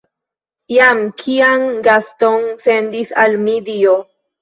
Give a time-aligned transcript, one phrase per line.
[0.75, 3.99] Jen kian gaston sendis al mi Dio!